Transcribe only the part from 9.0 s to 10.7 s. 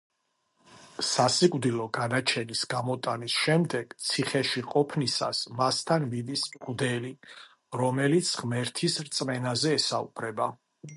რწმენაზე ესაუბრება.